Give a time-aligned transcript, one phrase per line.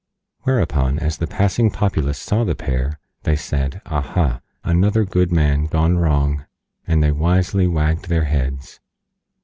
[0.39, 4.41] Whereupon, as the Passing Populace saw the pair, they said: "Aha!
[4.63, 6.47] Another good man gone wrong,"
[6.87, 8.79] and they Wisely Wagged their Heads.